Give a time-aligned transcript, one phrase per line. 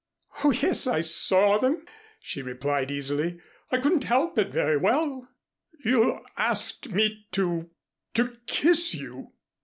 [0.43, 1.85] "Oh, yes, I saw them,"
[2.19, 3.39] she replied easily.
[3.71, 5.27] "I couldn't help it very well."
[5.85, 7.69] "You asked me to
[8.15, 9.27] to kiss you!"